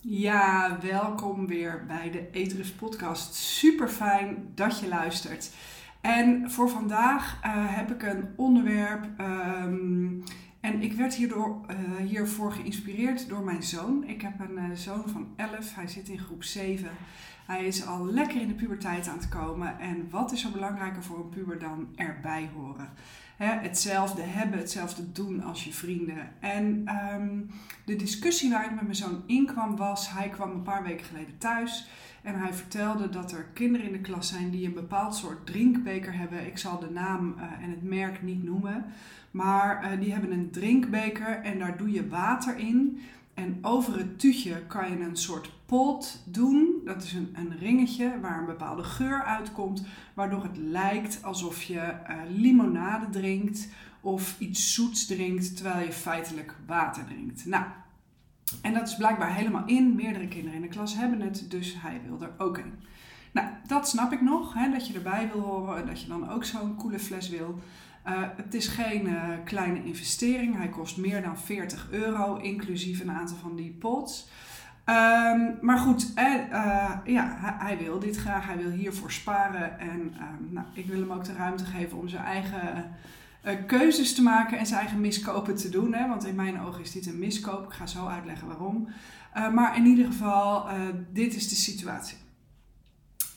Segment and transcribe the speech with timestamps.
[0.00, 3.34] Ja, welkom weer bij de Eterus Podcast.
[3.34, 5.50] Super fijn dat je luistert.
[6.00, 9.06] En voor vandaag uh, heb ik een onderwerp.
[9.20, 10.22] Um,
[10.68, 14.04] en ik werd hierdoor, uh, hiervoor geïnspireerd door mijn zoon.
[14.06, 16.90] Ik heb een uh, zoon van 11, hij zit in groep 7.
[17.46, 19.78] Hij is al lekker in de puberteit aan het komen.
[19.78, 22.92] En wat is er belangrijker voor een puber dan erbij horen?
[23.38, 26.32] hetzelfde hebben, hetzelfde doen als je vrienden.
[26.40, 27.50] En um,
[27.84, 31.06] de discussie waar ik met mijn zoon in kwam was, hij kwam een paar weken
[31.06, 31.88] geleden thuis
[32.28, 36.14] en hij vertelde dat er kinderen in de klas zijn die een bepaald soort drinkbeker
[36.14, 36.46] hebben.
[36.46, 38.84] Ik zal de naam uh, en het merk niet noemen,
[39.30, 43.00] maar uh, die hebben een drinkbeker en daar doe je water in.
[43.34, 46.80] En over het tuutje kan je een soort pot doen.
[46.84, 51.74] Dat is een, een ringetje waar een bepaalde geur uitkomt, waardoor het lijkt alsof je
[51.74, 53.68] uh, limonade drinkt
[54.00, 57.46] of iets zoets drinkt, terwijl je feitelijk water drinkt.
[57.46, 57.64] Nou,
[58.62, 59.94] en dat is blijkbaar helemaal in.
[59.94, 62.72] Meerdere kinderen in de klas hebben het, dus hij wil er ook een.
[63.32, 66.30] Nou, dat snap ik nog, hè, dat je erbij wil horen en dat je dan
[66.30, 67.58] ook zo'n coole fles wil.
[68.06, 70.56] Uh, het is geen uh, kleine investering.
[70.56, 74.28] Hij kost meer dan 40 euro, inclusief een aantal van die pots.
[74.86, 76.34] Um, maar goed, uh,
[77.04, 78.46] ja, hij, wil dit graag.
[78.46, 79.78] Hij wil hiervoor sparen.
[79.78, 82.94] En um, nou, ik wil hem ook de ruimte geven om zijn eigen
[83.66, 85.94] keuzes te maken en zijn eigen miskopen te doen.
[85.94, 86.08] Hè?
[86.08, 87.64] Want in mijn ogen is dit een miskoop.
[87.64, 88.88] Ik ga zo uitleggen waarom.
[89.54, 90.66] maar in ieder geval,
[91.12, 92.16] dit is de situatie.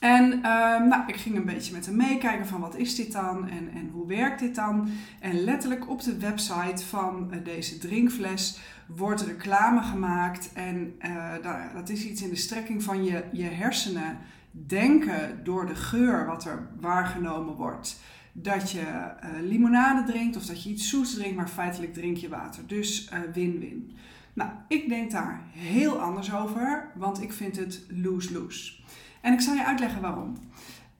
[0.00, 0.42] En uh,
[0.80, 3.90] nou, ik ging een beetje met hem meekijken van wat is dit dan en, en
[3.92, 4.90] hoe werkt dit dan.
[5.20, 10.52] En letterlijk op de website van deze drinkfles wordt reclame gemaakt.
[10.52, 11.34] En uh,
[11.74, 14.18] dat is iets in de strekking van je, je hersenen
[14.50, 18.00] denken door de geur wat er waargenomen wordt.
[18.32, 22.28] Dat je eh, limonade drinkt of dat je iets zoets drinkt, maar feitelijk drink je
[22.28, 22.66] water.
[22.66, 23.96] Dus win-win.
[24.32, 28.72] Nou, ik denk daar heel anders over, want ik vind het lose-lose.
[29.20, 30.36] En ik zal je uitleggen waarom.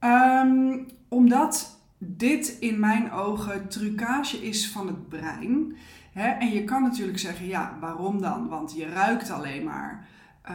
[0.01, 5.77] Um, omdat dit in mijn ogen trucage is van het brein.
[6.15, 8.49] en je kan natuurlijk zeggen, ja, waarom dan?
[8.49, 10.09] Want je ruikt alleen maar
[10.49, 10.55] uh,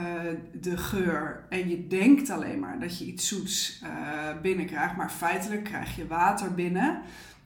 [0.61, 5.63] de geur en je denkt alleen maar dat je iets zoets uh, binnenkrijgt, maar feitelijk
[5.63, 7.01] krijg je water binnen.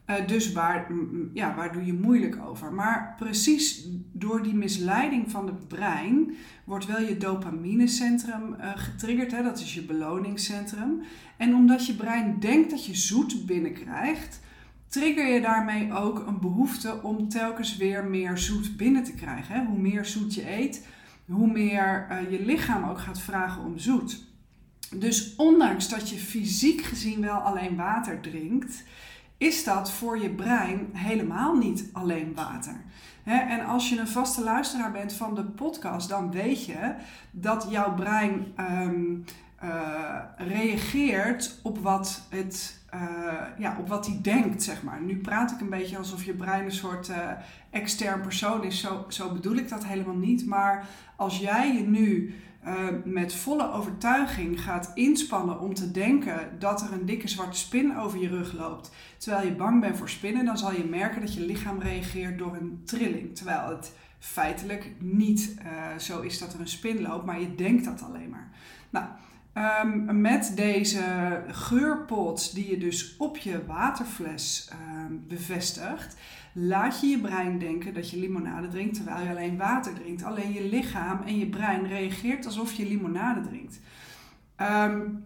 [0.10, 0.88] Uh, dus waar,
[1.34, 2.74] ja, waar doe je moeilijk over?
[2.74, 9.32] Maar precies door die misleiding van het brein wordt wel je dopaminecentrum getriggerd.
[9.32, 9.44] Hè?
[9.44, 11.02] Dat is je beloningscentrum.
[11.38, 14.40] En omdat je brein denkt dat je zoet binnenkrijgt,
[14.88, 19.56] trigger je daarmee ook een behoefte om telkens weer meer zoet binnen te krijgen.
[19.56, 19.66] Hè?
[19.66, 20.88] Hoe meer zoet je eet,
[21.30, 24.28] hoe meer uh, je lichaam ook gaat vragen om zoet.
[24.96, 28.84] Dus ondanks dat je fysiek gezien wel alleen water drinkt,
[29.38, 32.84] is dat voor je brein helemaal niet alleen water.
[33.24, 36.96] en als je een vaste luisteraar bent van de podcast, dan weet je
[37.32, 39.24] dat jouw brein um,
[39.64, 43.02] uh, reageert op wat het, uh,
[43.58, 45.02] ja, op wat hij denkt, zeg maar.
[45.02, 47.32] Nu praat ik een beetje alsof je brein een soort uh,
[47.70, 48.80] extern persoon is.
[48.80, 50.46] Zo, zo bedoel ik dat helemaal niet.
[50.46, 52.34] Maar als jij je nu
[53.04, 58.20] met volle overtuiging gaat inspannen om te denken dat er een dikke zwarte spin over
[58.20, 61.46] je rug loopt, terwijl je bang bent voor spinnen, dan zal je merken dat je
[61.46, 63.36] lichaam reageert door een trilling.
[63.36, 65.56] Terwijl het feitelijk niet
[65.98, 68.50] zo is dat er een spin loopt, maar je denkt dat alleen maar.
[68.90, 69.06] Nou,
[69.54, 71.04] um, met deze
[71.48, 76.16] geurpots die je dus op je waterfles um, bevestigt,
[76.54, 80.24] laat je je brein denken dat je limonade drinkt terwijl je alleen water drinkt.
[80.24, 83.80] Alleen je lichaam en je brein reageert alsof je limonade drinkt.
[84.58, 85.26] Um,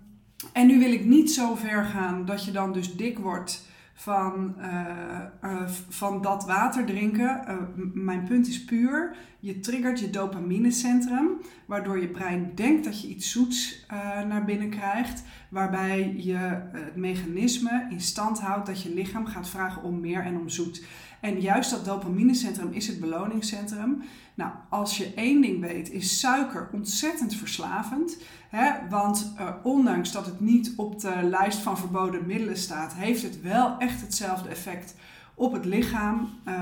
[0.53, 4.55] en nu wil ik niet zo ver gaan dat je dan dus dik wordt van,
[4.57, 7.43] uh, uh, van dat water drinken.
[7.47, 7.55] Uh,
[7.93, 11.27] mijn punt is puur, je triggert je dopaminecentrum,
[11.65, 13.85] waardoor je brein denkt dat je iets zoets
[14.27, 16.37] naar binnen krijgt, waarbij je
[16.71, 20.85] het mechanisme in stand houdt dat je lichaam gaat vragen om meer en om zoet.
[21.23, 24.03] En juist dat dopaminecentrum is het beloningscentrum.
[24.33, 28.17] Nou, als je één ding weet, is suiker ontzettend verslavend.
[28.49, 28.71] Hè?
[28.89, 33.41] Want uh, ondanks dat het niet op de lijst van verboden middelen staat, heeft het
[33.41, 34.95] wel echt hetzelfde effect
[35.33, 36.19] op het lichaam.
[36.19, 36.53] Uh,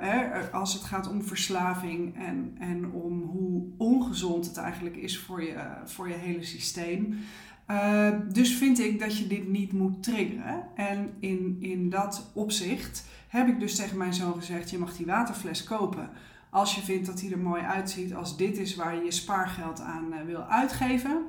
[0.00, 0.50] hè?
[0.50, 5.64] Als het gaat om verslaving en, en om hoe ongezond het eigenlijk is voor je,
[5.84, 7.18] voor je hele systeem.
[7.70, 10.62] Uh, dus vind ik dat je dit niet moet triggeren.
[10.74, 15.06] En in, in dat opzicht heb ik dus tegen mijn zoon gezegd: je mag die
[15.06, 16.10] waterfles kopen.
[16.50, 19.80] Als je vindt dat hij er mooi uitziet, als dit is waar je je spaargeld
[19.80, 21.24] aan uh, wil uitgeven.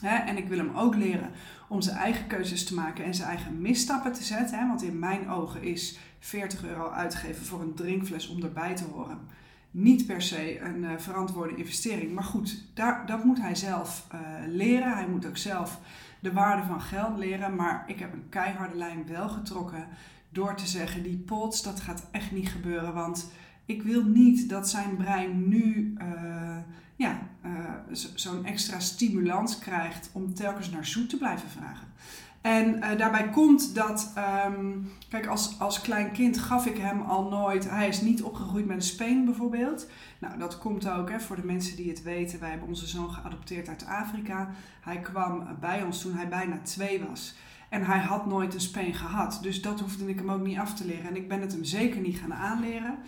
[0.00, 1.30] Hè, en ik wil hem ook leren
[1.68, 4.58] om zijn eigen keuzes te maken en zijn eigen misstappen te zetten.
[4.58, 8.84] Hè, want in mijn ogen is 40 euro uitgeven voor een drinkfles om erbij te
[8.84, 9.18] horen
[9.74, 12.14] niet per se een verantwoorde investering.
[12.14, 14.06] Maar goed, daar, dat moet hij zelf
[14.48, 14.96] leren.
[14.96, 15.80] Hij moet ook zelf
[16.20, 17.54] de waarde van geld leren.
[17.54, 19.86] Maar ik heb een keiharde lijn wel getrokken
[20.28, 22.94] door te zeggen: die pots, dat gaat echt niet gebeuren.
[22.94, 23.30] Want
[23.64, 26.56] ik wil niet dat zijn brein nu uh,
[26.96, 27.28] ja,
[28.14, 31.86] zo'n extra stimulans krijgt om telkens naar zoet te blijven vragen.
[32.44, 34.12] En uh, daarbij komt dat,
[34.46, 38.66] um, kijk, als, als klein kind gaf ik hem al nooit, hij is niet opgegroeid
[38.66, 39.86] met een speen bijvoorbeeld.
[40.18, 42.40] Nou, dat komt ook hè, voor de mensen die het weten.
[42.40, 44.50] Wij hebben onze zoon geadopteerd uit Afrika.
[44.80, 47.34] Hij kwam bij ons toen hij bijna twee was.
[47.74, 49.38] En hij had nooit een speen gehad.
[49.42, 51.08] Dus dat hoefde ik hem ook niet af te leren.
[51.08, 52.98] En ik ben het hem zeker niet gaan aanleren.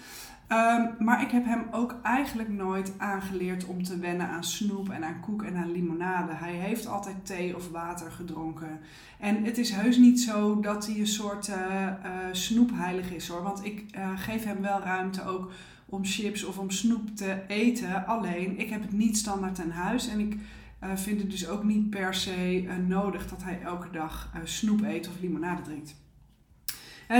[0.52, 5.04] Um, maar ik heb hem ook eigenlijk nooit aangeleerd om te wennen aan snoep en
[5.04, 6.32] aan koek en aan limonade.
[6.34, 8.80] Hij heeft altijd thee of water gedronken.
[9.20, 11.92] En het is heus niet zo dat hij een soort uh,
[12.32, 13.42] snoepheilig is hoor.
[13.42, 15.50] Want ik uh, geef hem wel ruimte ook
[15.86, 18.06] om chips of om snoep te eten.
[18.06, 20.08] Alleen, ik heb het niet standaard in huis.
[20.08, 20.36] En ik
[20.80, 25.20] vind het dus ook niet per se nodig dat hij elke dag snoep eet of
[25.20, 25.96] limonade drinkt.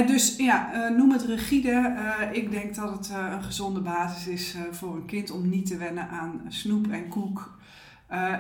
[0.07, 1.97] Dus ja, noem het rigide.
[2.33, 6.09] Ik denk dat het een gezonde basis is voor een kind om niet te wennen
[6.09, 7.59] aan snoep en koek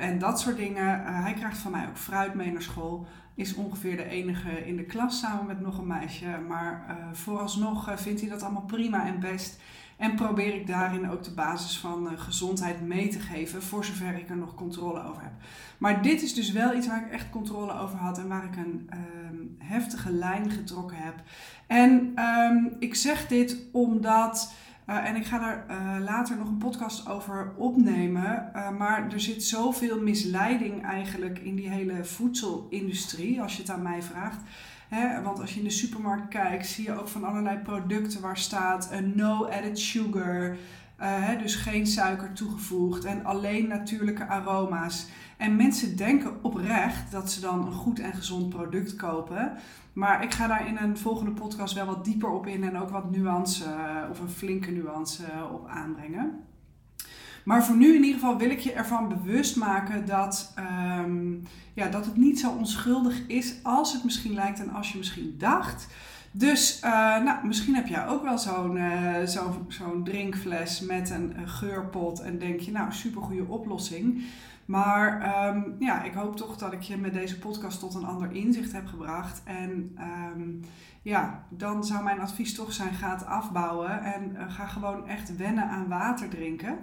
[0.00, 1.04] en dat soort dingen.
[1.22, 3.06] hij krijgt van mij ook fruit mee naar school.
[3.34, 6.40] Is ongeveer de enige in de klas samen met nog een meisje.
[6.48, 9.60] Maar vooralsnog vindt hij dat allemaal prima en best.
[9.96, 14.28] En probeer ik daarin ook de basis van gezondheid mee te geven, voor zover ik
[14.28, 15.32] er nog controle over heb.
[15.78, 18.56] Maar dit is dus wel iets waar ik echt controle over had en waar ik
[18.56, 21.14] een um, heftige lijn getrokken heb.
[21.66, 24.52] En um, ik zeg dit omdat.
[24.88, 28.50] Uh, en ik ga daar uh, later nog een podcast over opnemen.
[28.78, 34.02] Maar er zit zoveel misleiding eigenlijk in die hele voedselindustrie, als je het aan mij
[34.02, 34.40] vraagt.
[34.88, 38.38] Hè, want als je in de supermarkt kijkt, zie je ook van allerlei producten waar
[38.38, 40.56] staat no added sugar.
[40.96, 45.08] Hè, dus geen suiker toegevoegd en alleen natuurlijke aroma's.
[45.36, 49.52] En mensen denken oprecht dat ze dan een goed en gezond product kopen.
[49.92, 52.90] Maar ik ga daar in een volgende podcast wel wat dieper op in en ook
[52.90, 56.44] wat nuance, eh, of een flinke nuance eh, op aanbrengen.
[57.46, 60.54] Maar voor nu in ieder geval wil ik je ervan bewust maken dat,
[60.98, 61.42] um,
[61.74, 65.34] ja, dat het niet zo onschuldig is als het misschien lijkt en als je misschien
[65.38, 65.86] dacht.
[66.30, 66.90] Dus uh,
[67.22, 72.38] nou, misschien heb jij ook wel zo'n uh, zo, zo'n drinkfles met een, geurpot en
[72.38, 74.22] denk je, nou, super goede oplossing.
[74.64, 78.32] Maar um, ja, ik hoop toch dat ik je met deze podcast tot een ander
[78.32, 79.42] inzicht heb gebracht.
[79.44, 79.98] En
[80.34, 80.60] um,
[81.02, 85.36] ja, dan zou mijn advies toch zijn: ga het afbouwen en uh, ga gewoon echt
[85.36, 86.78] wennen aan water drinken.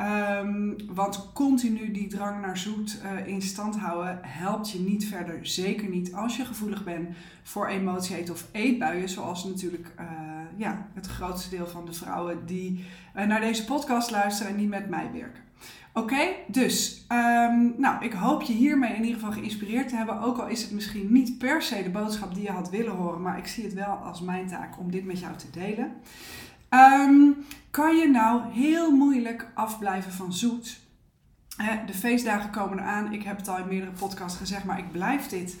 [0.00, 5.46] Um, want continu die drang naar zoet uh, in stand houden helpt je niet verder.
[5.46, 7.08] Zeker niet als je gevoelig bent
[7.42, 9.08] voor emotie of eetbuien.
[9.08, 10.06] Zoals natuurlijk uh,
[10.56, 12.84] ja, het grootste deel van de vrouwen die
[13.16, 15.42] uh, naar deze podcast luisteren en die met mij werken.
[15.92, 20.20] Oké, dus um, nou, ik hoop je hiermee in ieder geval geïnspireerd te hebben.
[20.20, 23.22] Ook al is het misschien niet per se de boodschap die je had willen horen,
[23.22, 25.92] maar ik zie het wel als mijn taak om dit met jou te delen.
[26.74, 30.78] Um, kan je nou heel moeilijk afblijven van zoet?
[31.86, 33.12] De feestdagen komen eraan.
[33.12, 35.56] Ik heb het al in meerdere podcasts gezegd, maar ik blijf dit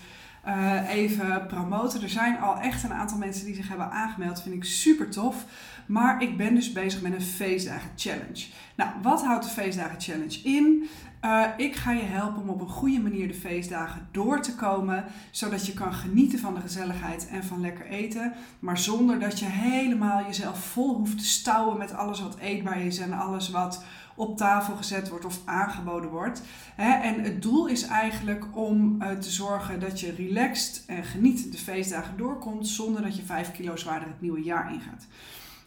[0.46, 2.02] uh, even promoten.
[2.02, 4.42] Er zijn al echt een aantal mensen die zich hebben aangemeld.
[4.42, 5.44] Vind ik super tof.
[5.86, 8.46] Maar ik ben dus bezig met een feestdagen challenge.
[8.74, 10.88] Nou, wat houdt de feestdagen challenge in?
[11.24, 15.04] Uh, ik ga je helpen om op een goede manier de feestdagen door te komen,
[15.30, 19.44] zodat je kan genieten van de gezelligheid en van lekker eten, maar zonder dat je
[19.44, 24.36] helemaal jezelf vol hoeft te stouwen met alles wat eetbaar is en alles wat op
[24.36, 26.42] tafel gezet wordt of aangeboden wordt.
[26.76, 31.58] En het doel is eigenlijk om uh, te zorgen dat je relaxed en geniet de
[31.58, 35.06] feestdagen doorkomt, zonder dat je 5 kilo zwaarder het nieuwe jaar ingaat.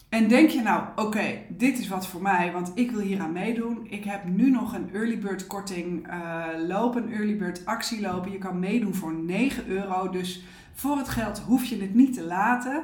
[0.09, 3.31] En denk je nou, oké, dit is wat voor mij, want ik wil hier aan
[3.31, 3.87] meedoen.
[3.89, 8.31] Ik heb nu nog een early bird korting uh, lopen, een early bird actie lopen.
[8.31, 12.23] Je kan meedoen voor 9 euro, dus voor het geld hoef je het niet te
[12.23, 12.83] laten.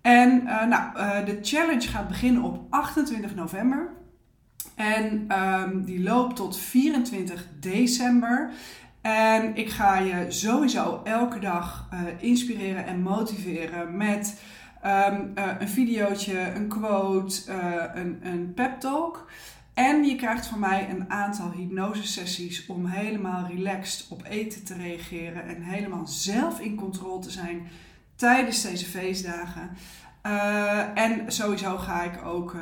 [0.00, 3.88] En uh, nou, de challenge gaat beginnen op 28 november.
[4.80, 8.50] En um, die loopt tot 24 december.
[9.00, 14.40] En ik ga je sowieso elke dag inspireren en motiveren met
[14.86, 19.30] Um, uh, een videootje, een quote, uh, een, een pep talk.
[19.74, 25.46] En je krijgt van mij een aantal hypnosesessies om helemaal relaxed op eten te reageren
[25.46, 27.68] en helemaal zelf in controle te zijn
[28.16, 29.70] tijdens deze feestdagen.
[30.26, 32.54] Uh, en sowieso ga ik ook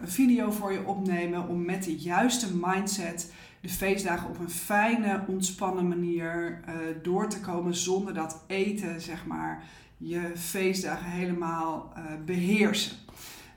[0.00, 5.24] een video voor je opnemen om met de juiste mindset de feestdagen op een fijne,
[5.26, 6.60] ontspannen manier
[7.02, 9.62] door te komen zonder dat eten, zeg maar,
[9.96, 11.92] je feestdagen helemaal
[12.24, 12.96] beheersen.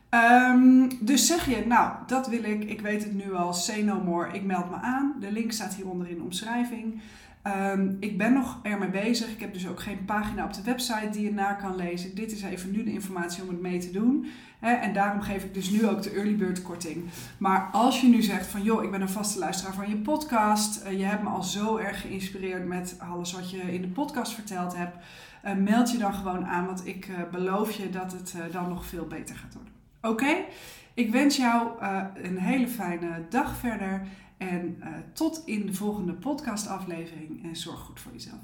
[0.10, 4.02] Ehm, dus zeg je, nou, dat wil ik, ik weet het nu al, say no
[4.04, 5.16] more, ik meld me aan.
[5.20, 7.02] De link staat hieronder in de omschrijving.
[7.42, 9.32] Ehm, ik ben nog ermee bezig.
[9.32, 12.16] Ik heb dus ook geen pagina op de website die je na kan lezen.
[12.16, 14.26] Dit is even nu de informatie om het mee te doen.
[14.60, 17.06] En daarom geef ik dus nu ook de early bird korting.
[17.38, 20.86] Maar als je nu zegt van joh, ik ben een vaste luisteraar van je podcast.
[20.86, 24.34] Uh, je hebt me al zo erg geïnspireerd met alles wat je in de podcast
[24.34, 24.98] verteld hebt.
[25.46, 28.86] Uh, meld je dan gewoon aan, want ik uh, beloof je dat het dan nog
[28.86, 29.74] veel beter gaat worden.
[30.02, 30.36] Oké?
[30.94, 31.70] Ik wens jou
[32.24, 34.02] een hele fijne dag verder.
[34.40, 37.44] En uh, tot in de volgende podcastaflevering.
[37.44, 38.42] En zorg goed voor jezelf.